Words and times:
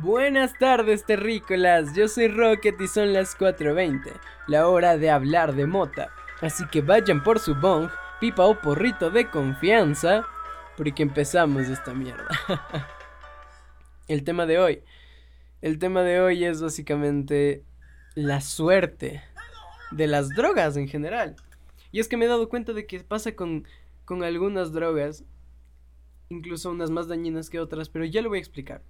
Buenas 0.00 0.58
tardes, 0.58 1.04
terrícolas. 1.04 1.94
Yo 1.94 2.08
soy 2.08 2.26
Rocket 2.26 2.80
y 2.80 2.88
son 2.88 3.12
las 3.12 3.38
4:20, 3.38 4.12
la 4.48 4.66
hora 4.66 4.98
de 4.98 5.08
hablar 5.08 5.54
de 5.54 5.66
mota. 5.66 6.10
Así 6.40 6.64
que 6.66 6.80
vayan 6.80 7.22
por 7.22 7.38
su 7.38 7.54
bong, 7.54 7.88
pipa 8.20 8.44
o 8.44 8.60
porrito 8.60 9.10
de 9.10 9.30
confianza, 9.30 10.26
porque 10.76 11.04
empezamos 11.04 11.68
esta 11.68 11.94
mierda. 11.94 12.26
el 14.08 14.24
tema 14.24 14.46
de 14.46 14.58
hoy. 14.58 14.82
El 15.62 15.78
tema 15.78 16.02
de 16.02 16.20
hoy 16.20 16.44
es 16.44 16.60
básicamente 16.60 17.64
la 18.16 18.40
suerte 18.40 19.22
de 19.92 20.08
las 20.08 20.28
drogas 20.30 20.76
en 20.76 20.88
general. 20.88 21.36
Y 21.92 22.00
es 22.00 22.08
que 22.08 22.16
me 22.16 22.24
he 22.24 22.28
dado 22.28 22.48
cuenta 22.48 22.72
de 22.72 22.86
que 22.86 22.98
pasa 23.00 23.36
con, 23.36 23.64
con 24.04 24.24
algunas 24.24 24.72
drogas, 24.72 25.24
incluso 26.30 26.72
unas 26.72 26.90
más 26.90 27.06
dañinas 27.06 27.48
que 27.48 27.60
otras, 27.60 27.88
pero 27.88 28.04
ya 28.04 28.22
lo 28.22 28.28
voy 28.28 28.38
a 28.38 28.40
explicar. 28.40 28.82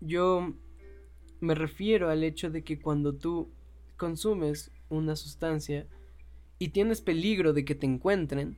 Yo 0.00 0.54
me 1.40 1.54
refiero 1.54 2.10
al 2.10 2.24
hecho 2.24 2.50
de 2.50 2.62
que 2.62 2.80
cuando 2.80 3.14
tú 3.14 3.50
consumes 3.96 4.70
una 4.88 5.16
sustancia 5.16 5.86
y 6.58 6.68
tienes 6.68 7.00
peligro 7.00 7.52
de 7.52 7.64
que 7.64 7.74
te 7.74 7.86
encuentren, 7.86 8.56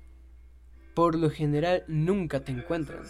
por 0.95 1.15
lo 1.15 1.31
general 1.31 1.85
nunca 1.89 2.41
te 2.41 2.53
encuentran. 2.53 3.03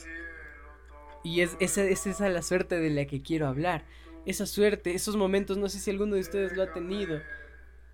Y 1.25 1.41
es, 1.41 1.57
esa, 1.61 1.85
es 1.85 2.07
esa 2.07 2.29
la 2.29 2.43
suerte 2.43 2.79
de 2.79 2.91
la 2.91 3.07
que 3.07 3.23
quiero 3.23 3.47
hablar. 3.47 3.85
Esa 4.27 4.47
suerte, 4.47 4.95
esos 4.95 5.17
momentos, 5.17 5.57
no 5.57 5.69
sé 5.69 5.79
si 5.79 5.91
alguno 5.91 6.15
de 6.15 6.21
ustedes 6.21 6.57
lo 6.57 6.63
ha 6.63 6.73
tenido. 6.73 7.21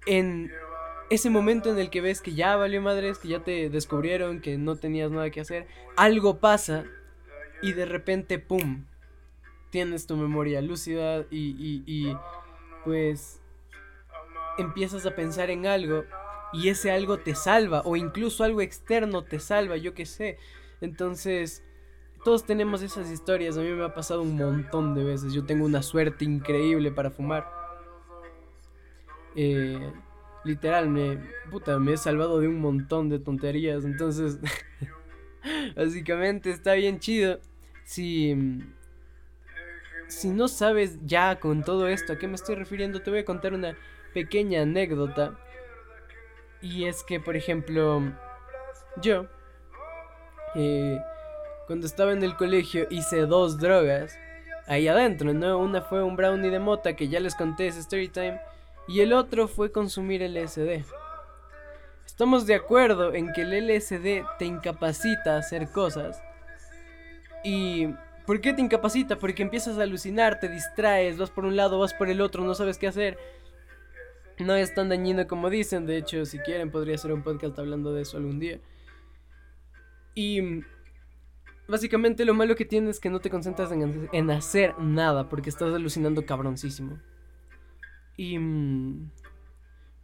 En 0.07 0.51
ese 1.11 1.31
momento 1.31 1.71
en 1.71 1.79
el 1.79 1.91
que 1.91 2.01
ves 2.01 2.21
que 2.21 2.35
ya 2.35 2.57
valió 2.57 2.83
madres, 2.83 3.19
que 3.19 3.29
ya 3.29 3.43
te 3.43 3.71
descubrieron, 3.71 4.41
que 4.41 4.59
no 4.59 4.77
tenías 4.77 5.11
nada 5.11 5.31
que 5.31 5.41
hacer, 5.41 5.67
algo 5.97 6.39
pasa 6.39 6.85
y 7.63 7.73
de 7.73 7.87
repente, 7.87 8.39
¡pum! 8.39 8.85
Tienes 9.71 10.07
tu 10.07 10.17
memoria 10.17 10.61
lúcida 10.61 11.25
y, 11.31 11.83
y, 11.87 12.17
pues 12.85 13.41
empiezas 14.57 15.07
a 15.07 15.15
pensar 15.15 15.51
en 15.51 15.67
algo 15.67 16.05
y 16.53 16.69
ese 16.69 16.91
algo 16.91 17.19
te 17.19 17.35
salva 17.35 17.83
o 17.85 17.97
incluso 17.97 18.45
algo 18.45 18.61
externo 18.61 19.25
te 19.25 19.39
salva, 19.39 19.77
yo 19.77 19.95
qué 19.95 20.07
sé. 20.07 20.39
Entonces, 20.81 21.63
todos 22.25 22.45
tenemos 22.45 22.83
esas 22.83 23.11
historias, 23.11 23.57
a 23.57 23.61
mí 23.61 23.71
me 23.71 23.85
ha 23.85 23.95
pasado 23.95 24.23
un 24.23 24.37
montón 24.37 24.95
de 24.95 25.05
veces, 25.05 25.33
yo 25.33 25.45
tengo 25.45 25.65
una 25.65 25.83
suerte 25.83 26.25
increíble 26.25 26.91
para 26.91 27.11
fumar. 27.11 27.49
Eh, 29.37 29.93
literal, 30.45 30.89
me, 30.89 31.19
puta, 31.51 31.79
me 31.79 31.93
he 31.93 31.97
salvado 31.97 32.41
de 32.41 32.49
un 32.49 32.61
montón 32.61 33.09
de 33.09 33.19
tonterías, 33.19 33.85
entonces, 33.85 34.39
básicamente 35.77 36.51
está 36.51 36.75
bien 36.75 36.99
chido. 36.99 37.41
Si 37.85 38.37
si 40.09 40.31
no 40.31 40.49
sabes 40.49 40.99
ya 41.05 41.39
con 41.39 41.63
todo 41.63 41.87
esto 41.87 42.15
a 42.15 42.19
qué 42.19 42.27
me 42.27 42.35
estoy 42.35 42.57
refiriendo, 42.57 43.03
te 43.03 43.11
voy 43.11 43.21
a 43.21 43.25
contar 43.25 43.53
una 43.53 43.77
pequeña 44.15 44.63
anécdota. 44.63 45.39
Y 46.61 46.87
es 46.87 47.05
que, 47.05 47.21
por 47.21 47.37
ejemplo, 47.37 48.03
yo, 49.01 49.27
eh, 50.55 50.99
cuando 51.67 51.87
estaba 51.87 52.13
en 52.13 52.23
el 52.23 52.37
colegio, 52.37 52.87
hice 52.91 53.21
dos 53.27 53.59
drogas 53.59 54.19
ahí 54.67 54.89
adentro, 54.89 55.33
¿no? 55.33 55.59
Una 55.59 55.83
fue 55.83 56.03
un 56.03 56.17
brownie 56.17 56.51
de 56.51 56.59
mota 56.59 56.97
que 56.97 57.09
ya 57.09 57.21
les 57.21 57.35
conté 57.35 57.69
ese 57.69 57.81
story 57.81 58.09
time. 58.09 58.41
Y 58.89 59.01
el 59.01 59.13
otro 59.13 59.49
fue 59.49 59.71
consumir 59.71 60.23
LSD. 60.23 60.85
Estamos 62.07 62.47
de 62.47 62.55
acuerdo 62.55 63.13
en 63.15 63.33
que 63.33 63.43
el 63.43 63.69
LSD 63.69 64.25
te 64.39 64.45
incapacita 64.47 65.37
a 65.37 65.39
hacer 65.39 65.71
cosas. 65.71 66.23
Y 67.45 67.89
¿Por 68.29 68.43
qué 68.43 68.53
te 68.53 68.61
incapacita? 68.61 69.19
Porque 69.19 69.43
empiezas 69.43 69.79
a 69.79 69.85
alucinar, 69.85 70.39
te 70.39 70.51
distraes, 70.51 71.17
vas 71.17 71.31
por 71.31 71.47
un 71.47 71.57
lado, 71.57 71.79
vas 71.79 71.95
por 71.95 72.11
el 72.11 72.21
otro, 72.21 72.45
no 72.45 72.55
sabes 72.55 72.77
qué 72.77 72.87
hacer. 72.87 73.17
No 74.39 74.55
es 74.55 74.75
tan 74.75 74.91
dañino 74.91 75.27
como 75.27 75.49
dicen, 75.49 75.87
de 75.87 75.97
hecho, 75.97 76.27
si 76.27 76.39
quieren 76.41 76.71
podría 76.71 76.97
hacer 76.97 77.11
un 77.11 77.23
podcast 77.23 77.59
hablando 77.59 77.95
de 77.95 78.03
eso 78.03 78.19
algún 78.19 78.39
día. 78.39 78.61
Y 80.15 80.61
básicamente 81.69 82.27
lo 82.27 82.35
malo 82.35 82.55
que 82.55 82.67
tienes 82.67 82.97
es 82.97 83.01
que 83.01 83.09
no 83.09 83.21
te 83.21 83.31
concentras 83.31 83.73
en, 83.73 84.11
en 84.13 84.31
hacer 84.31 84.79
nada, 84.79 85.31
porque 85.31 85.49
estás 85.49 85.75
alucinando 85.75 86.27
cabroncísimo. 86.27 86.99
Y... 88.19 88.39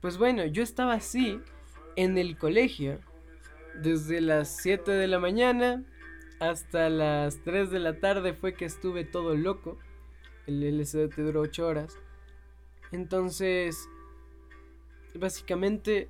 Pues 0.01 0.17
bueno, 0.17 0.47
yo 0.47 0.63
estaba 0.63 0.95
así 0.95 1.43
en 1.95 2.17
el 2.17 2.39
colegio, 2.39 3.01
desde 3.83 4.23
las 4.23 4.49
7 4.63 4.93
de 4.93 5.09
la 5.09 5.19
mañana 5.19 5.85
hasta 6.41 6.89
las 6.89 7.43
3 7.45 7.71
de 7.71 7.79
la 7.79 8.01
tarde 8.01 8.35
fue 8.35 8.55
que 8.55 8.65
estuve 8.65 9.05
todo 9.05 9.35
loco. 9.35 9.79
El 10.47 10.63
LCD 10.63 11.09
te 11.15 11.23
duró 11.23 11.43
8 11.43 11.67
horas. 11.67 11.99
Entonces, 12.93 13.89
básicamente 15.15 16.09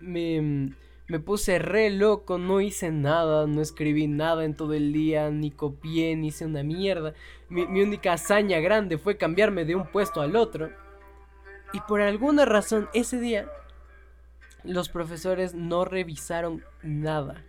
me, 0.00 0.74
me 1.06 1.20
puse 1.20 1.58
re 1.58 1.90
loco, 1.90 2.38
no 2.38 2.60
hice 2.60 2.90
nada, 2.90 3.46
no 3.46 3.60
escribí 3.60 4.06
nada 4.06 4.44
en 4.44 4.54
todo 4.54 4.74
el 4.74 4.92
día, 4.92 5.30
ni 5.30 5.50
copié, 5.50 6.16
ni 6.16 6.28
hice 6.28 6.46
una 6.46 6.62
mierda. 6.62 7.14
Mi, 7.48 7.66
mi 7.66 7.82
única 7.82 8.14
hazaña 8.14 8.58
grande 8.60 8.98
fue 8.98 9.16
cambiarme 9.16 9.64
de 9.64 9.76
un 9.76 9.86
puesto 9.86 10.20
al 10.20 10.36
otro. 10.36 10.70
Y 11.72 11.80
por 11.80 12.00
alguna 12.00 12.44
razón 12.46 12.88
ese 12.94 13.20
día 13.20 13.48
los 14.64 14.88
profesores 14.88 15.54
no 15.54 15.84
revisaron 15.84 16.64
nada 16.82 17.44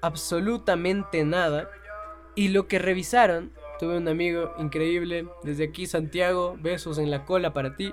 absolutamente 0.00 1.24
nada. 1.24 1.70
Y 2.34 2.48
lo 2.48 2.68
que 2.68 2.78
revisaron, 2.78 3.52
tuve 3.78 3.96
un 3.96 4.08
amigo 4.08 4.52
increíble, 4.58 5.26
desde 5.42 5.64
aquí 5.64 5.86
Santiago, 5.86 6.56
besos 6.60 6.98
en 6.98 7.10
la 7.10 7.24
cola 7.24 7.52
para 7.52 7.76
ti. 7.76 7.92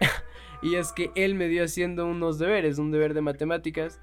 y 0.62 0.76
es 0.76 0.92
que 0.92 1.10
él 1.14 1.34
me 1.34 1.48
dio 1.48 1.64
haciendo 1.64 2.06
unos 2.06 2.38
deberes, 2.38 2.78
un 2.78 2.90
deber 2.90 3.14
de 3.14 3.22
matemáticas. 3.22 4.00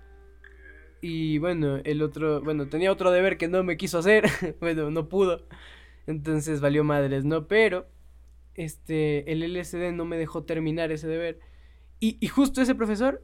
Y 1.01 1.37
bueno, 1.37 1.77
el 1.83 2.01
otro, 2.01 2.41
bueno, 2.41 2.67
tenía 2.67 2.91
otro 2.91 3.11
deber 3.11 3.37
que 3.37 3.47
no 3.47 3.63
me 3.63 3.77
quiso 3.77 3.99
hacer, 3.99 4.25
bueno, 4.59 4.89
no 4.89 5.07
pudo. 5.09 5.45
Entonces 6.07 6.61
valió 6.61 6.83
madres, 6.83 7.25
¿no? 7.25 7.47
Pero, 7.47 7.87
este, 8.55 9.31
el 9.31 9.43
LSD 9.43 9.91
no 9.93 10.05
me 10.05 10.17
dejó 10.17 10.43
terminar 10.43 10.91
ese 10.91 11.07
deber. 11.07 11.39
Y, 11.99 12.17
y 12.19 12.27
justo 12.27 12.61
ese 12.61 12.75
profesor 12.75 13.23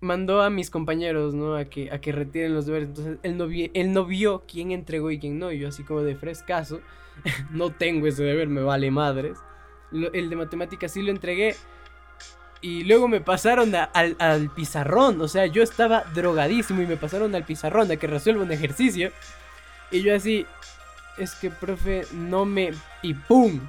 mandó 0.00 0.42
a 0.42 0.50
mis 0.50 0.70
compañeros, 0.70 1.34
¿no? 1.34 1.54
A 1.54 1.66
que, 1.66 1.90
a 1.90 2.00
que 2.00 2.12
retiren 2.12 2.54
los 2.54 2.66
deberes. 2.66 2.88
Entonces 2.88 3.18
él 3.22 3.36
no, 3.36 3.46
él 3.50 3.92
no 3.92 4.04
vio 4.04 4.44
quién 4.50 4.70
entregó 4.70 5.10
y 5.10 5.18
quién 5.18 5.38
no. 5.38 5.52
Y 5.52 5.58
yo 5.58 5.68
así 5.68 5.84
como 5.84 6.02
de 6.02 6.16
frescaso, 6.16 6.80
no 7.50 7.70
tengo 7.70 8.06
ese 8.06 8.24
deber, 8.24 8.48
me 8.48 8.62
vale 8.62 8.90
madres. 8.90 9.38
el 9.92 10.30
de 10.30 10.36
matemáticas 10.36 10.92
sí 10.92 11.02
lo 11.02 11.10
entregué. 11.10 11.56
Y 12.62 12.84
luego 12.84 13.08
me 13.08 13.22
pasaron 13.22 13.74
al, 13.74 14.16
al, 14.18 14.50
pizarrón. 14.50 15.20
O 15.22 15.28
sea, 15.28 15.46
yo 15.46 15.62
estaba 15.62 16.04
drogadísimo 16.14 16.82
y 16.82 16.86
me 16.86 16.98
pasaron 16.98 17.34
al 17.34 17.44
pizarrón 17.44 17.90
a 17.90 17.96
que 17.96 18.06
resuelva 18.06 18.42
un 18.42 18.52
ejercicio. 18.52 19.12
Y 19.90 20.02
yo 20.02 20.14
así, 20.14 20.46
es 21.16 21.34
que, 21.34 21.50
profe, 21.50 22.06
no 22.12 22.44
me... 22.44 22.72
Y 23.02 23.14
¡pum! 23.14 23.60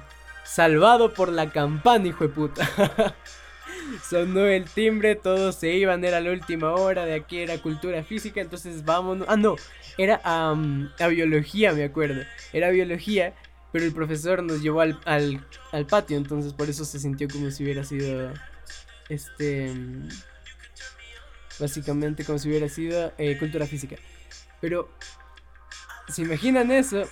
Salvado 0.44 1.14
por 1.14 1.30
la 1.30 1.50
campana, 1.50 2.08
hijo 2.08 2.24
de 2.24 2.30
puta. 2.30 2.68
Sonó 4.08 4.46
el 4.46 4.64
timbre, 4.64 5.14
todos 5.16 5.56
se 5.56 5.72
iban, 5.72 6.04
era 6.04 6.20
la 6.20 6.30
última 6.30 6.72
hora, 6.72 7.04
de 7.04 7.14
aquí 7.14 7.38
era 7.38 7.58
cultura 7.58 8.02
física, 8.02 8.40
entonces 8.40 8.84
vámonos. 8.84 9.26
Ah, 9.28 9.36
no, 9.36 9.56
era 9.98 10.20
a 10.24 11.06
biología, 11.08 11.72
me 11.72 11.84
acuerdo. 11.84 12.22
Era 12.52 12.70
biología, 12.70 13.34
pero 13.72 13.84
el 13.84 13.92
profesor 13.92 14.42
nos 14.42 14.62
llevó 14.62 14.80
al, 14.80 14.98
al, 15.04 15.86
patio, 15.86 16.16
entonces 16.16 16.52
por 16.52 16.68
eso 16.68 16.84
se 16.84 16.98
sintió 16.98 17.28
como 17.28 17.50
si 17.50 17.64
hubiera 17.64 17.84
sido, 17.84 18.32
este, 19.08 19.72
básicamente 21.58 22.24
como 22.24 22.38
si 22.38 22.48
hubiera 22.48 22.68
sido 22.68 23.12
eh, 23.18 23.38
cultura 23.38 23.66
física. 23.66 23.96
Pero, 24.60 24.90
¿se 26.08 26.22
imaginan 26.22 26.70
eso? 26.70 27.08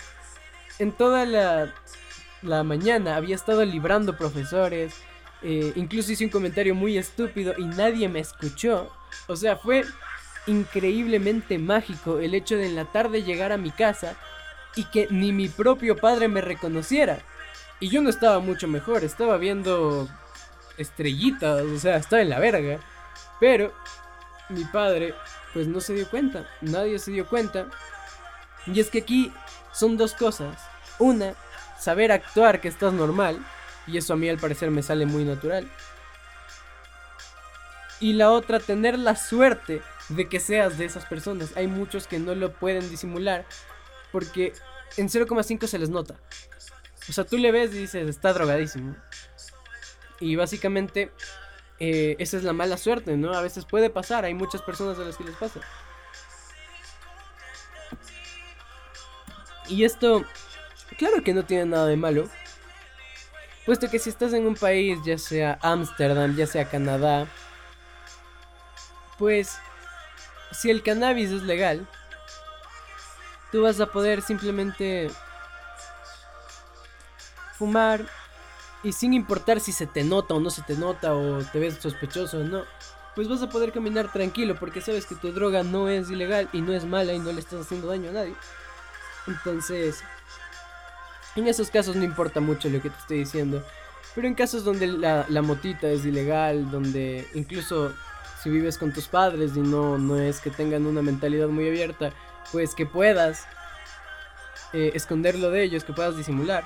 En 0.78 0.92
toda 0.92 1.26
la, 1.26 1.74
la 2.42 2.62
mañana 2.62 3.16
había 3.16 3.34
estado 3.34 3.64
librando 3.64 4.16
profesores 4.16 4.94
eh, 5.42 5.72
incluso 5.76 6.12
hice 6.12 6.24
un 6.24 6.30
comentario 6.30 6.74
muy 6.74 6.98
estúpido 6.98 7.54
y 7.58 7.64
nadie 7.64 8.08
me 8.08 8.20
escuchó. 8.20 8.90
O 9.26 9.36
sea, 9.36 9.56
fue 9.56 9.84
increíblemente 10.46 11.58
mágico 11.58 12.18
el 12.18 12.34
hecho 12.34 12.56
de 12.56 12.66
en 12.66 12.76
la 12.76 12.86
tarde 12.86 13.22
llegar 13.22 13.52
a 13.52 13.56
mi 13.56 13.70
casa 13.70 14.16
y 14.76 14.84
que 14.84 15.08
ni 15.10 15.32
mi 15.32 15.48
propio 15.48 15.96
padre 15.96 16.28
me 16.28 16.40
reconociera. 16.40 17.20
Y 17.80 17.88
yo 17.88 18.02
no 18.02 18.10
estaba 18.10 18.40
mucho 18.40 18.68
mejor, 18.68 19.04
estaba 19.04 19.36
viendo 19.38 20.08
estrellitas, 20.76 21.62
o 21.62 21.78
sea, 21.78 21.96
estaba 21.96 22.22
en 22.22 22.30
la 22.30 22.38
verga. 22.38 22.80
Pero 23.38 23.72
mi 24.50 24.64
padre, 24.64 25.14
pues 25.54 25.66
no 25.66 25.80
se 25.80 25.94
dio 25.94 26.08
cuenta, 26.08 26.46
nadie 26.60 26.98
se 26.98 27.10
dio 27.10 27.26
cuenta. 27.26 27.68
Y 28.66 28.80
es 28.80 28.90
que 28.90 28.98
aquí 28.98 29.32
son 29.72 29.96
dos 29.96 30.14
cosas. 30.14 30.58
Una, 30.98 31.34
saber 31.78 32.12
actuar 32.12 32.60
que 32.60 32.68
estás 32.68 32.92
normal. 32.92 33.38
Y 33.90 33.98
eso 33.98 34.12
a 34.12 34.16
mí 34.16 34.28
al 34.28 34.38
parecer 34.38 34.70
me 34.70 34.82
sale 34.82 35.06
muy 35.06 35.24
natural. 35.24 35.68
Y 37.98 38.14
la 38.14 38.30
otra, 38.30 38.60
tener 38.60 38.98
la 38.98 39.16
suerte 39.16 39.82
de 40.08 40.28
que 40.28 40.40
seas 40.40 40.78
de 40.78 40.84
esas 40.84 41.04
personas. 41.06 41.56
Hay 41.56 41.66
muchos 41.66 42.06
que 42.06 42.18
no 42.18 42.34
lo 42.34 42.52
pueden 42.52 42.88
disimular. 42.88 43.44
porque 44.12 44.52
en 44.96 45.08
0,5 45.08 45.66
se 45.66 45.78
les 45.78 45.88
nota. 45.88 46.16
O 47.08 47.12
sea, 47.12 47.24
tú 47.24 47.38
le 47.38 47.52
ves 47.52 47.72
y 47.72 47.78
dices, 47.78 48.08
está 48.08 48.32
drogadísimo. 48.32 48.96
Y 50.18 50.36
básicamente 50.36 51.12
eh, 51.78 52.16
esa 52.18 52.36
es 52.36 52.44
la 52.44 52.52
mala 52.52 52.76
suerte, 52.76 53.16
¿no? 53.16 53.32
A 53.32 53.40
veces 53.40 53.64
puede 53.64 53.88
pasar, 53.88 54.24
hay 54.24 54.34
muchas 54.34 54.62
personas 54.62 54.98
a 54.98 55.02
las 55.02 55.16
que 55.16 55.24
les 55.24 55.36
pasa. 55.36 55.60
Y 59.68 59.84
esto, 59.84 60.24
claro 60.98 61.22
que 61.22 61.32
no 61.32 61.44
tiene 61.44 61.66
nada 61.66 61.86
de 61.86 61.96
malo. 61.96 62.28
Puesto 63.70 63.88
que 63.88 64.00
si 64.00 64.10
estás 64.10 64.32
en 64.32 64.48
un 64.48 64.56
país, 64.56 64.98
ya 65.04 65.16
sea 65.16 65.56
Ámsterdam, 65.62 66.34
ya 66.34 66.44
sea 66.44 66.68
Canadá, 66.68 67.28
pues 69.16 69.60
si 70.50 70.70
el 70.70 70.82
cannabis 70.82 71.30
es 71.30 71.44
legal, 71.44 71.86
tú 73.52 73.62
vas 73.62 73.78
a 73.78 73.86
poder 73.86 74.22
simplemente 74.22 75.08
fumar 77.56 78.04
y 78.82 78.90
sin 78.90 79.14
importar 79.14 79.60
si 79.60 79.70
se 79.70 79.86
te 79.86 80.02
nota 80.02 80.34
o 80.34 80.40
no 80.40 80.50
se 80.50 80.62
te 80.62 80.74
nota 80.74 81.14
o 81.14 81.38
te 81.38 81.60
ves 81.60 81.78
sospechoso 81.80 82.38
o 82.40 82.42
no, 82.42 82.64
pues 83.14 83.28
vas 83.28 83.40
a 83.40 83.50
poder 83.50 83.70
caminar 83.70 84.10
tranquilo 84.10 84.56
porque 84.58 84.80
sabes 84.80 85.06
que 85.06 85.14
tu 85.14 85.30
droga 85.30 85.62
no 85.62 85.88
es 85.88 86.10
ilegal 86.10 86.48
y 86.52 86.60
no 86.60 86.72
es 86.72 86.84
mala 86.84 87.12
y 87.12 87.20
no 87.20 87.30
le 87.30 87.38
estás 87.38 87.60
haciendo 87.60 87.86
daño 87.86 88.10
a 88.10 88.14
nadie. 88.14 88.34
Entonces, 89.28 90.02
en 91.36 91.48
esos 91.48 91.70
casos 91.70 91.96
no 91.96 92.04
importa 92.04 92.40
mucho 92.40 92.68
lo 92.68 92.80
que 92.80 92.90
te 92.90 92.98
estoy 92.98 93.18
diciendo. 93.18 93.64
Pero 94.14 94.26
en 94.26 94.34
casos 94.34 94.64
donde 94.64 94.86
la, 94.86 95.24
la 95.28 95.42
motita 95.42 95.88
es 95.88 96.04
ilegal, 96.04 96.70
donde 96.70 97.26
incluso 97.34 97.92
si 98.42 98.50
vives 98.50 98.78
con 98.78 98.92
tus 98.92 99.06
padres 99.06 99.52
y 99.54 99.60
no, 99.60 99.98
no 99.98 100.18
es 100.18 100.40
que 100.40 100.50
tengan 100.50 100.86
una 100.86 101.02
mentalidad 101.02 101.48
muy 101.48 101.68
abierta, 101.68 102.12
pues 102.52 102.74
que 102.74 102.86
puedas 102.86 103.46
eh, 104.72 104.92
esconderlo 104.94 105.50
de 105.50 105.62
ellos, 105.62 105.84
que 105.84 105.92
puedas 105.92 106.16
disimular. 106.16 106.64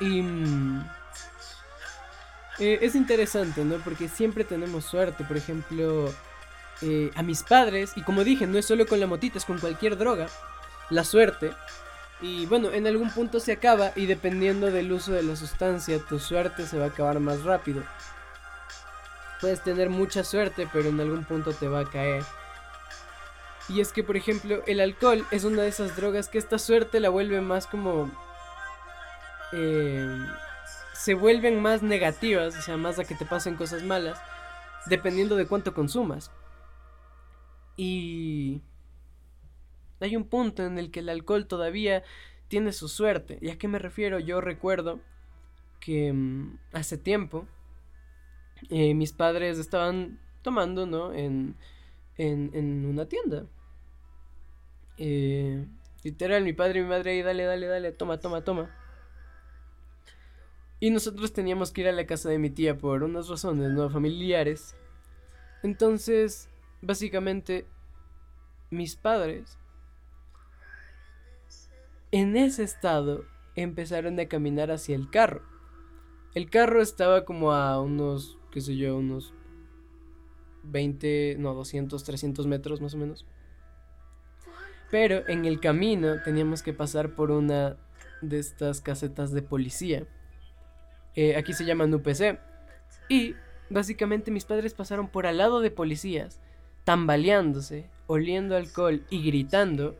Y 0.00 0.22
mm, 0.22 0.88
eh, 2.60 2.78
es 2.82 2.94
interesante, 2.94 3.64
¿no? 3.64 3.76
Porque 3.76 4.08
siempre 4.08 4.44
tenemos 4.44 4.84
suerte, 4.84 5.24
por 5.24 5.36
ejemplo, 5.36 6.12
eh, 6.80 7.10
a 7.14 7.22
mis 7.22 7.42
padres, 7.42 7.92
y 7.96 8.02
como 8.02 8.24
dije, 8.24 8.46
no 8.46 8.58
es 8.58 8.66
solo 8.66 8.86
con 8.86 9.00
la 9.00 9.06
motita, 9.06 9.38
es 9.38 9.44
con 9.44 9.58
cualquier 9.58 9.96
droga, 9.98 10.28
la 10.90 11.04
suerte. 11.04 11.52
Y 12.20 12.46
bueno, 12.46 12.72
en 12.72 12.86
algún 12.86 13.10
punto 13.10 13.38
se 13.38 13.52
acaba 13.52 13.92
y 13.94 14.06
dependiendo 14.06 14.70
del 14.70 14.90
uso 14.90 15.12
de 15.12 15.22
la 15.22 15.36
sustancia, 15.36 16.00
tu 16.00 16.18
suerte 16.18 16.66
se 16.66 16.78
va 16.78 16.86
a 16.86 16.88
acabar 16.88 17.20
más 17.20 17.44
rápido. 17.44 17.82
Puedes 19.40 19.62
tener 19.62 19.88
mucha 19.88 20.24
suerte, 20.24 20.68
pero 20.72 20.88
en 20.88 21.00
algún 21.00 21.24
punto 21.24 21.52
te 21.52 21.68
va 21.68 21.80
a 21.80 21.90
caer. 21.90 22.24
Y 23.68 23.80
es 23.80 23.92
que, 23.92 24.02
por 24.02 24.16
ejemplo, 24.16 24.62
el 24.66 24.80
alcohol 24.80 25.26
es 25.30 25.44
una 25.44 25.62
de 25.62 25.68
esas 25.68 25.94
drogas 25.94 26.28
que 26.28 26.38
esta 26.38 26.58
suerte 26.58 27.00
la 27.00 27.10
vuelve 27.10 27.40
más 27.40 27.66
como... 27.66 28.10
Eh, 29.52 30.26
se 30.94 31.14
vuelven 31.14 31.62
más 31.62 31.82
negativas, 31.82 32.56
o 32.56 32.62
sea, 32.62 32.76
más 32.76 32.98
a 32.98 33.04
que 33.04 33.14
te 33.14 33.24
pasen 33.24 33.54
cosas 33.54 33.84
malas, 33.84 34.18
dependiendo 34.86 35.36
de 35.36 35.46
cuánto 35.46 35.72
consumas. 35.72 36.32
Y... 37.76 38.60
Hay 40.00 40.16
un 40.16 40.24
punto 40.24 40.64
en 40.64 40.78
el 40.78 40.90
que 40.90 41.00
el 41.00 41.08
alcohol 41.08 41.46
todavía 41.46 42.02
tiene 42.48 42.72
su 42.72 42.88
suerte. 42.88 43.38
¿Y 43.40 43.50
a 43.50 43.58
qué 43.58 43.68
me 43.68 43.78
refiero? 43.78 44.18
Yo 44.18 44.40
recuerdo 44.40 45.00
que 45.80 46.12
mm, 46.12 46.58
hace 46.72 46.98
tiempo 46.98 47.46
eh, 48.70 48.94
mis 48.94 49.12
padres 49.12 49.58
estaban 49.58 50.18
tomando, 50.42 50.86
¿no? 50.86 51.12
En, 51.12 51.56
en, 52.16 52.86
una 52.86 53.06
tienda. 53.06 53.46
Eh, 54.96 55.64
literal, 56.02 56.42
mi 56.42 56.52
padre 56.52 56.80
y 56.80 56.82
mi 56.82 56.88
madre 56.88 57.12
ahí, 57.12 57.22
dale, 57.22 57.44
dale, 57.44 57.66
dale, 57.66 57.92
toma, 57.92 58.18
toma, 58.18 58.42
toma. 58.42 58.74
Y 60.80 60.90
nosotros 60.90 61.32
teníamos 61.32 61.72
que 61.72 61.82
ir 61.82 61.88
a 61.88 61.92
la 61.92 62.06
casa 62.06 62.28
de 62.28 62.38
mi 62.38 62.50
tía 62.50 62.76
por 62.76 63.02
unas 63.02 63.28
razones, 63.28 63.70
¿no? 63.72 63.90
Familiares. 63.90 64.76
Entonces, 65.62 66.48
básicamente, 66.82 67.66
mis 68.70 68.96
padres, 68.96 69.58
en 72.12 72.36
ese 72.36 72.62
estado, 72.62 73.24
empezaron 73.54 74.18
a 74.20 74.26
caminar 74.26 74.70
hacia 74.70 74.96
el 74.96 75.10
carro. 75.10 75.42
El 76.34 76.50
carro 76.50 76.82
estaba 76.82 77.24
como 77.24 77.52
a 77.52 77.80
unos 77.80 78.38
qué 78.50 78.60
sé 78.60 78.76
yo, 78.76 78.96
unos 78.96 79.32
20, 80.64 81.36
no, 81.38 81.54
200, 81.54 82.02
300 82.02 82.46
metros 82.46 82.80
más 82.80 82.94
o 82.94 82.98
menos. 82.98 83.26
Pero 84.90 85.28
en 85.28 85.44
el 85.44 85.60
camino 85.60 86.22
teníamos 86.24 86.62
que 86.62 86.72
pasar 86.72 87.14
por 87.14 87.30
una 87.30 87.76
de 88.22 88.38
estas 88.38 88.80
casetas 88.80 89.32
de 89.32 89.42
policía. 89.42 90.06
Eh, 91.14 91.36
aquí 91.36 91.52
se 91.52 91.64
llaman 91.64 91.92
UPC. 91.92 92.38
Y 93.08 93.34
básicamente 93.70 94.30
mis 94.30 94.44
padres 94.44 94.74
pasaron 94.74 95.08
por 95.08 95.26
al 95.26 95.38
lado 95.38 95.60
de 95.60 95.70
policías, 95.70 96.40
tambaleándose, 96.84 97.88
oliendo 98.06 98.56
alcohol 98.56 99.04
y 99.10 99.22
gritando. 99.22 99.96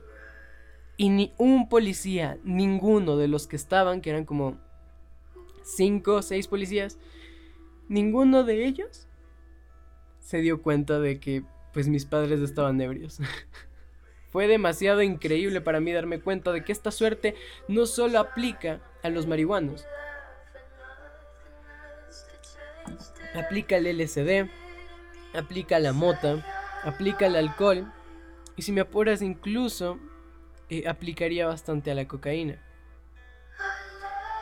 Y 0.98 1.08
ni 1.08 1.32
un 1.38 1.68
policía, 1.68 2.38
ninguno 2.42 3.16
de 3.16 3.28
los 3.28 3.46
que 3.46 3.56
estaban, 3.56 4.02
que 4.02 4.10
eran 4.10 4.24
como 4.24 4.58
5 5.62 6.16
o 6.16 6.22
6 6.22 6.48
policías, 6.48 6.98
ninguno 7.88 8.42
de 8.42 8.66
ellos 8.66 9.06
se 10.18 10.38
dio 10.38 10.60
cuenta 10.60 10.98
de 10.98 11.20
que 11.20 11.44
pues 11.72 11.88
mis 11.88 12.04
padres 12.04 12.40
estaban 12.40 12.80
ebrios. 12.80 13.20
Fue 14.30 14.46
demasiado 14.46 15.00
increíble 15.00 15.60
para 15.60 15.80
mí 15.80 15.92
darme 15.92 16.20
cuenta 16.20 16.52
de 16.52 16.64
que 16.64 16.72
esta 16.72 16.90
suerte 16.90 17.34
no 17.68 17.86
solo 17.86 18.18
aplica 18.18 18.80
a 19.02 19.08
los 19.08 19.26
marihuanos. 19.26 19.86
Aplica 23.34 23.76
al 23.76 23.86
LSD, 23.86 24.50
aplica 25.32 25.78
la 25.78 25.92
mota, 25.92 26.44
aplica 26.82 27.26
al 27.26 27.36
alcohol 27.36 27.90
y 28.56 28.62
si 28.62 28.72
me 28.72 28.80
apuras 28.80 29.22
incluso 29.22 29.98
eh, 30.70 30.88
aplicaría 30.88 31.46
bastante 31.46 31.90
a 31.90 31.94
la 31.94 32.06
cocaína. 32.06 32.60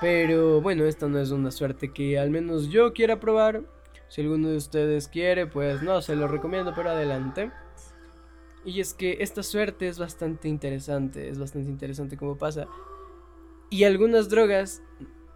Pero 0.01 0.61
bueno, 0.61 0.85
esta 0.85 1.09
no 1.09 1.19
es 1.19 1.31
una 1.31 1.51
suerte 1.51 1.93
que 1.93 2.19
al 2.19 2.31
menos 2.31 2.69
yo 2.69 2.93
quiera 2.93 3.19
probar. 3.19 3.63
Si 4.09 4.21
alguno 4.21 4.49
de 4.49 4.57
ustedes 4.57 5.09
quiere, 5.09 5.47
pues 5.47 5.83
no, 5.83 6.01
se 6.03 6.15
lo 6.15 6.29
recomiendo, 6.29 6.73
pero 6.75 6.91
adelante. 6.91 7.51
Y 8.65 8.81
es 8.81 8.95
que 8.95 9.19
esta 9.21 9.43
suerte 9.43 9.89
es 9.89 9.99
bastante 9.99 10.49
interesante, 10.49 11.29
es 11.29 11.39
bastante 11.39 11.71
interesante 11.71 12.17
como 12.17 12.37
pasa. 12.37 12.67
Y 13.71 13.85
algunas 13.85 14.29
drogas 14.29 14.83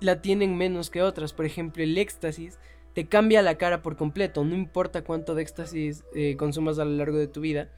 la 0.01 0.21
tienen 0.21 0.57
menos 0.57 0.91
que 0.91 1.03
otras. 1.03 1.33
Por 1.33 1.47
ejemplo, 1.47 1.83
el 1.83 1.97
éxtasis 1.97 2.59
te 2.93 3.07
cambia 3.07 3.43
la 3.43 3.57
cara 3.57 3.83
por 3.83 3.97
completo. 3.97 4.45
No 4.45 4.55
importa 4.55 5.05
cuánto 5.05 5.35
de 5.35 5.43
éxtasis 5.43 6.05
eh, 6.15 6.37
consumas 6.37 6.79
a 6.79 6.85
lo 6.85 6.93
largo 6.93 7.19
de 7.19 7.29
tu 7.29 7.41
vida, 7.41 7.71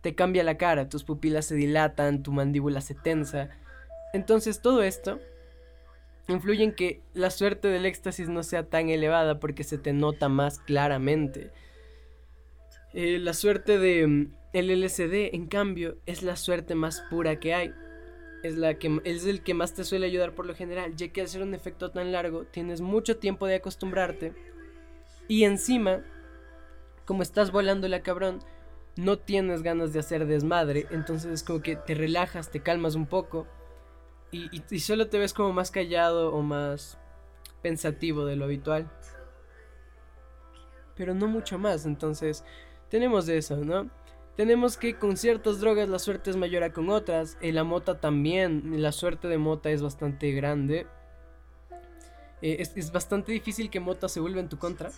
te 0.00 0.14
cambia 0.14 0.44
la 0.44 0.56
cara. 0.56 0.88
Tus 0.88 1.04
pupilas 1.04 1.46
se 1.46 1.54
dilatan, 1.54 2.22
tu 2.22 2.32
mandíbula 2.32 2.80
se 2.80 2.94
tensa. 2.94 3.50
Entonces 4.12 4.60
todo 4.60 4.82
esto 4.82 5.20
influye 6.28 6.64
en 6.64 6.74
que 6.74 7.00
la 7.14 7.30
suerte 7.30 7.68
del 7.68 7.86
éxtasis 7.86 8.28
no 8.28 8.42
sea 8.42 8.64
tan 8.64 8.88
elevada 8.88 9.40
porque 9.40 9.64
se 9.64 9.78
te 9.78 9.92
nota 9.92 10.28
más 10.28 10.58
claramente. 10.58 11.50
Eh, 12.92 13.18
la 13.18 13.34
suerte 13.34 13.78
de 13.78 14.06
mm, 14.06 14.32
el 14.52 14.70
LSD, 14.70 15.34
en 15.34 15.46
cambio, 15.46 15.98
es 16.06 16.22
la 16.22 16.36
suerte 16.36 16.74
más 16.74 17.02
pura 17.10 17.38
que 17.38 17.54
hay. 17.54 17.72
Es, 18.42 18.56
la 18.56 18.78
que, 18.78 19.00
es 19.04 19.26
el 19.26 19.42
que 19.42 19.54
más 19.54 19.74
te 19.74 19.84
suele 19.84 20.06
ayudar 20.06 20.34
por 20.34 20.46
lo 20.46 20.54
general, 20.54 20.96
ya 20.96 21.08
que 21.08 21.20
al 21.20 21.28
ser 21.28 21.42
un 21.42 21.54
efecto 21.54 21.90
tan 21.90 22.10
largo, 22.10 22.44
tienes 22.44 22.80
mucho 22.80 23.18
tiempo 23.18 23.46
de 23.46 23.56
acostumbrarte. 23.56 24.32
Y 25.28 25.44
encima, 25.44 26.02
como 27.04 27.22
estás 27.22 27.52
volando 27.52 27.86
la 27.86 28.02
cabrón, 28.02 28.40
no 28.96 29.18
tienes 29.18 29.62
ganas 29.62 29.92
de 29.92 30.00
hacer 30.00 30.26
desmadre, 30.26 30.86
entonces 30.90 31.32
es 31.32 31.42
como 31.42 31.62
que 31.62 31.76
te 31.76 31.94
relajas, 31.94 32.50
te 32.50 32.60
calmas 32.60 32.94
un 32.94 33.06
poco 33.06 33.46
y, 34.32 34.78
solo 34.78 35.08
te 35.08 35.18
ves 35.18 35.34
como 35.34 35.52
más 35.52 35.70
callado 35.70 36.32
o 36.32 36.42
más 36.42 36.98
pensativo 37.62 38.24
de 38.24 38.36
lo 38.36 38.44
habitual. 38.44 38.90
Pero 40.94 41.14
no 41.14 41.26
mucho 41.26 41.58
más, 41.58 41.86
entonces 41.86 42.44
tenemos 42.88 43.28
eso, 43.28 43.56
¿no? 43.56 43.90
Tenemos 44.36 44.76
que 44.76 44.94
con 44.96 45.16
ciertas 45.16 45.60
drogas 45.60 45.88
la 45.88 45.98
suerte 45.98 46.30
es 46.30 46.36
mayor 46.36 46.62
a 46.62 46.72
con 46.72 46.88
otras. 46.88 47.36
La 47.42 47.64
mota 47.64 48.00
también, 48.00 48.80
la 48.80 48.92
suerte 48.92 49.28
de 49.28 49.38
mota 49.38 49.70
es 49.70 49.82
bastante 49.82 50.30
grande. 50.32 50.86
Eh, 52.40 52.56
es, 52.60 52.92
bastante 52.92 53.32
difícil 53.32 53.68
que 53.68 53.80
mota 53.80 54.08
se 54.08 54.20
vuelva 54.20 54.40
en 54.40 54.48
tu 54.48 54.58
contra. 54.58 54.90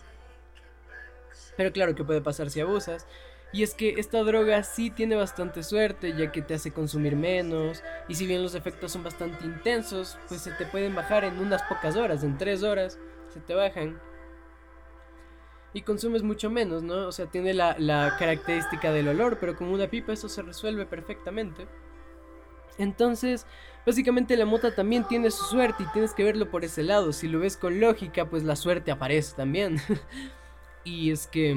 Pero 1.56 1.72
claro 1.72 1.94
que 1.94 2.04
puede 2.04 2.20
pasar 2.20 2.50
si 2.50 2.60
abusas. 2.60 3.06
Y 3.52 3.62
es 3.62 3.74
que 3.74 3.94
esta 3.98 4.22
droga 4.22 4.62
sí 4.62 4.90
tiene 4.90 5.14
bastante 5.14 5.62
suerte, 5.62 6.14
ya 6.16 6.32
que 6.32 6.40
te 6.40 6.54
hace 6.54 6.72
consumir 6.72 7.16
menos. 7.16 7.82
Y 8.08 8.14
si 8.14 8.26
bien 8.26 8.42
los 8.42 8.54
efectos 8.54 8.92
son 8.92 9.04
bastante 9.04 9.44
intensos, 9.44 10.18
pues 10.26 10.40
se 10.40 10.52
te 10.52 10.64
pueden 10.64 10.94
bajar 10.94 11.24
en 11.24 11.38
unas 11.38 11.62
pocas 11.64 11.96
horas, 11.96 12.24
en 12.24 12.38
tres 12.38 12.62
horas, 12.62 12.98
se 13.28 13.40
te 13.40 13.54
bajan. 13.54 14.00
Y 15.74 15.82
consumes 15.82 16.22
mucho 16.22 16.48
menos, 16.48 16.82
¿no? 16.82 17.06
O 17.06 17.12
sea, 17.12 17.26
tiene 17.26 17.52
la, 17.52 18.16
característica 18.18 18.90
del 18.90 19.08
olor, 19.08 19.38
pero 19.38 19.54
con 19.54 19.68
una 19.68 19.88
pipa 19.88 20.14
eso 20.14 20.30
se 20.30 20.40
resuelve 20.40 20.86
perfectamente. 20.86 21.66
Entonces, 22.78 23.46
básicamente 23.84 24.34
la 24.38 24.46
mota 24.46 24.74
también 24.74 25.06
tiene 25.06 25.30
su 25.30 25.44
suerte 25.44 25.82
y 25.82 25.92
tienes 25.92 26.14
que 26.14 26.24
verlo 26.24 26.50
por 26.50 26.64
ese 26.64 26.82
lado. 26.82 27.12
Si 27.12 27.28
lo 27.28 27.40
ves 27.40 27.58
con 27.58 27.80
lógica, 27.80 28.30
pues 28.30 28.44
la 28.44 28.56
suerte 28.56 28.90
aparece 28.90 29.36
también. 29.36 29.76
y 30.84 31.10
es 31.10 31.26
que 31.26 31.54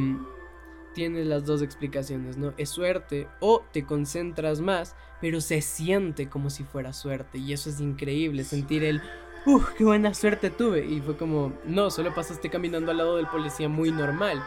mm, 0.95 0.95
tiene 0.95 1.25
las 1.25 1.45
dos 1.45 1.61
explicaciones, 1.61 2.37
¿no? 2.37 2.53
Es 2.57 2.69
suerte 2.69 3.27
o 3.39 3.63
te 3.71 3.85
concentras 3.85 4.61
más, 4.61 4.95
pero 5.21 5.41
se 5.41 5.61
siente 5.61 6.29
como 6.29 6.49
si 6.49 6.63
fuera 6.63 6.93
suerte. 6.93 7.37
Y 7.37 7.53
eso 7.53 7.69
es 7.69 7.79
increíble, 7.79 8.43
sentir 8.43 8.83
el, 8.83 9.01
¡Uf, 9.45 9.73
qué 9.77 9.83
buena 9.83 10.13
suerte 10.13 10.49
tuve! 10.49 10.85
Y 10.85 11.01
fue 11.01 11.17
como, 11.17 11.53
no, 11.65 11.91
solo 11.91 12.15
pasaste 12.15 12.49
caminando 12.49 12.91
al 12.91 12.97
lado 12.97 13.17
del 13.17 13.27
policía 13.27 13.69
muy 13.69 13.91
normal. 13.91 14.43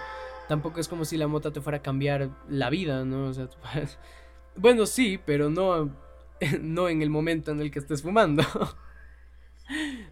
Tampoco 0.48 0.80
es 0.80 0.88
como 0.88 1.04
si 1.04 1.16
la 1.16 1.28
mota 1.28 1.52
te 1.52 1.60
fuera 1.60 1.78
a 1.78 1.82
cambiar 1.82 2.30
la 2.48 2.70
vida, 2.70 3.04
¿no? 3.04 3.26
O 3.26 3.32
sea, 3.32 3.48
bueno, 4.56 4.86
sí, 4.86 5.20
pero 5.24 5.50
no 5.50 5.90
no 6.60 6.88
en 6.88 7.02
el 7.02 7.10
momento 7.10 7.50
en 7.50 7.60
el 7.60 7.70
que 7.70 7.78
estés 7.78 8.02
fumando. 8.02 8.42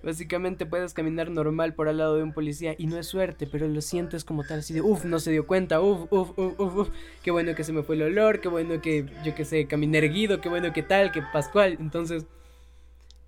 Básicamente 0.06 0.66
puedes 0.66 0.94
caminar 0.94 1.32
normal 1.32 1.75
por 1.75 1.88
al 1.88 1.96
lado 1.96 2.14
de 2.14 2.22
un 2.22 2.32
policía 2.32 2.76
y 2.78 2.86
no 2.86 2.96
es 2.96 3.08
suerte, 3.08 3.48
pero 3.50 3.66
lo 3.66 3.80
sientes 3.80 4.22
como 4.22 4.44
tal, 4.44 4.60
así 4.60 4.72
de 4.72 4.80
uff, 4.80 5.04
no 5.04 5.18
se 5.18 5.32
dio 5.32 5.48
cuenta, 5.48 5.80
uff, 5.80 6.06
uff, 6.12 6.30
uff, 6.38 6.60
uff, 6.60 6.90
qué 7.25 7.32
bueno 7.32 7.56
que 7.56 7.64
se 7.64 7.72
me 7.72 7.82
fue 7.82 7.96
el 7.96 8.02
olor, 8.02 8.40
qué 8.40 8.46
bueno 8.46 8.80
que 8.80 9.06
yo 9.25 9.34
que 9.34 9.44
sé, 9.44 9.66
caminé 9.66 9.98
erguido, 9.98 10.40
qué 10.40 10.48
bueno 10.48 10.72
que 10.72 10.84
tal, 10.84 11.10
que 11.10 11.22
pascual. 11.32 11.76
Entonces, 11.80 12.25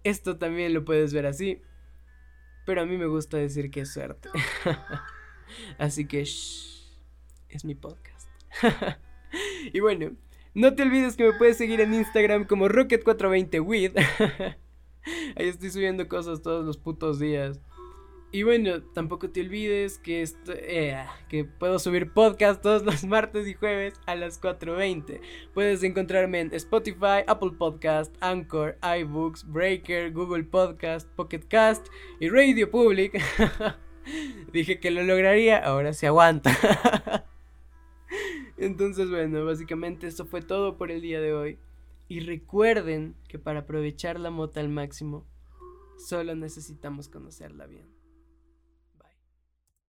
esto 0.04 0.38
también 0.38 0.72
lo 0.72 0.84
puedes 0.84 1.12
ver 1.12 1.26
así, 1.26 1.62
pero 2.64 2.82
a 2.82 2.86
mí 2.86 2.96
me 2.96 3.06
gusta 3.06 3.38
decir 3.38 3.72
que 3.72 3.80
es 3.80 3.92
suerte. 3.92 4.28
así 5.78 6.06
que, 6.06 6.22
shh, 6.24 6.92
es 7.48 7.64
mi 7.64 7.74
podcast. 7.74 8.28
y 9.72 9.80
bueno, 9.80 10.12
no 10.54 10.76
te 10.76 10.84
olvides 10.84 11.16
que 11.16 11.24
me 11.24 11.32
puedes 11.32 11.56
seguir 11.56 11.80
en 11.80 11.92
Instagram 11.92 12.44
como 12.44 12.68
Rocket420with. 12.68 14.56
Ahí 15.36 15.48
estoy 15.48 15.70
subiendo 15.70 16.08
cosas 16.08 16.42
todos 16.42 16.64
los 16.64 16.76
putos 16.76 17.18
días. 17.18 17.60
Y 18.30 18.42
bueno, 18.42 18.82
tampoco 18.82 19.30
te 19.30 19.40
olvides 19.40 19.96
que, 19.98 20.22
eh, 20.48 21.06
puedo 21.58 21.78
subir 21.78 22.12
podcast 22.12 22.60
todos 22.60 22.84
los 22.84 23.04
martes 23.06 23.48
y 23.48 23.54
jueves 23.54 23.94
a 24.04 24.16
las 24.16 24.40
4.20. 24.40 25.20
Puedes 25.54 25.82
encontrarme 25.82 26.40
en 26.40 26.52
Spotify, 26.52 27.24
Apple 27.26 27.52
Podcast, 27.58 28.14
Anchor, 28.20 28.76
iBooks, 28.82 29.50
Breaker, 29.50 30.12
Google 30.12 30.44
Podcast, 30.44 31.08
Pocket 31.16 31.40
Cast 31.48 31.86
y 32.20 32.28
Radio 32.28 32.70
Public. 32.70 33.18
Dije 34.52 34.78
que 34.78 34.90
lo 34.90 35.02
lograría, 35.04 35.56
ahora 35.58 35.94
se 35.94 36.06
aguanta. 36.06 36.54
Entonces, 38.58 39.08
bueno, 39.08 39.46
básicamente 39.46 40.06
esto 40.06 40.26
fue 40.26 40.42
todo 40.42 40.76
por 40.76 40.90
el 40.90 41.00
día 41.00 41.20
de 41.22 41.32
hoy. 41.32 41.58
Y 42.08 42.20
recuerden 42.20 43.16
que 43.28 43.38
para 43.38 43.60
aprovechar 43.60 44.18
la 44.18 44.30
mota 44.30 44.60
al 44.60 44.70
máximo, 44.70 45.26
solo 45.98 46.34
necesitamos 46.34 47.08
conocerla 47.08 47.66
bien. 47.66 47.97